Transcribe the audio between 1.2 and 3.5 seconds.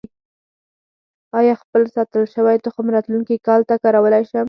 آیا خپل ساتل شوی تخم راتلونکي